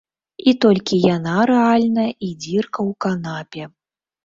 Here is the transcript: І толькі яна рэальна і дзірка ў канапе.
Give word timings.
І 0.51 0.53
толькі 0.63 0.99
яна 1.15 1.35
рэальна 1.51 2.07
і 2.29 2.33
дзірка 2.47 2.79
ў 2.89 2.91
канапе. 3.09 3.63